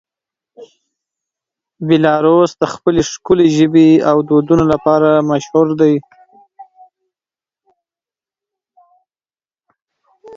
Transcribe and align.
بیلاروس 1.87 2.51
د 2.61 2.63
خپل 2.73 2.95
ښکلې 3.11 3.47
ژبې 3.57 3.89
او 4.09 4.17
دودونو 4.29 4.65
لپاره 4.73 5.09
مشهوره 5.29 5.73
دی. 5.81 5.95